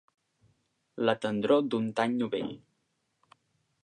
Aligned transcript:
La 1.09 1.15
tendror 1.25 1.61
d'un 1.73 1.87
tany 1.99 2.15
novell. 2.23 2.51